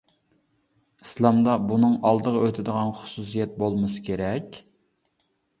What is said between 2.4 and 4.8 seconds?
ئۆتىدىغان خۇسۇسىيەت بولمىسا كېرەك.